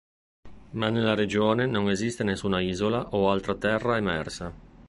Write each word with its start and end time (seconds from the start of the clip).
Ma 0.71 0.89
nella 0.89 1.13
regione 1.13 1.67
non 1.67 1.87
esiste 1.91 2.23
nessuna 2.23 2.59
isola 2.59 3.09
o 3.11 3.29
altra 3.29 3.53
terra 3.53 3.97
emersa. 3.97 4.51